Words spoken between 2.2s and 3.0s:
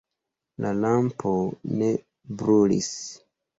brulis.